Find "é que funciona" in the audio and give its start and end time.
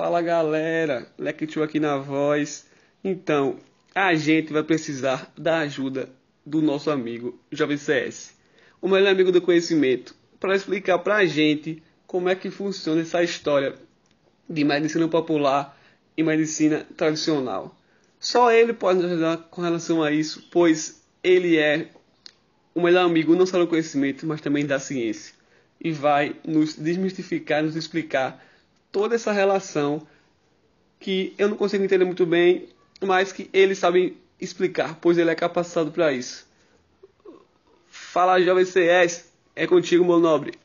12.30-13.02